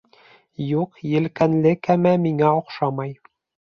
Юҡ, 0.69 0.97
елкәнле 1.11 1.77
кәмә 1.91 2.17
миңә 2.27 2.53
оҡшамай 2.61 3.19